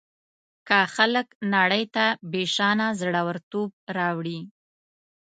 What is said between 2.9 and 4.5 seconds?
زړه ورتوب راوړي.